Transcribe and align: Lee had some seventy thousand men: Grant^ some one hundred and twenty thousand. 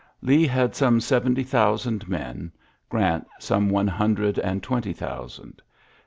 Lee 0.23 0.47
had 0.47 0.73
some 0.75 0.99
seventy 0.99 1.43
thousand 1.43 2.09
men: 2.09 2.51
Grant^ 2.89 3.27
some 3.39 3.69
one 3.69 3.85
hundred 3.87 4.39
and 4.39 4.63
twenty 4.63 4.93
thousand. 4.93 5.61